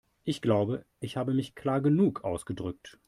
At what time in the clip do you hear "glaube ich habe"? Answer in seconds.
0.41-1.31